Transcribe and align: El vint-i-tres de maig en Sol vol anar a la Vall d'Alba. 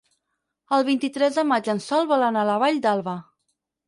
El 0.77 0.85
vint-i-tres 0.87 1.37
de 1.39 1.43
maig 1.49 1.69
en 1.73 1.81
Sol 1.87 2.07
vol 2.13 2.25
anar 2.29 2.41
a 2.47 2.47
la 2.51 2.57
Vall 2.65 2.81
d'Alba. 2.87 3.15